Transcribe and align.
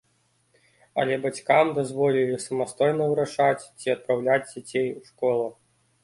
Але 1.01 1.17
бацькам 1.25 1.65
дазволілі 1.79 2.37
самастойна 2.45 3.03
вырашаць, 3.11 3.67
ці 3.83 3.87
адпраўляць 3.95 4.39
дзяцей 4.53 4.87
у 4.97 5.01
школу. 5.11 5.45